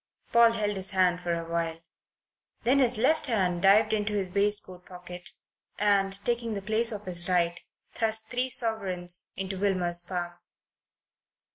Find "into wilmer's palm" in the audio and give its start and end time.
9.37-10.33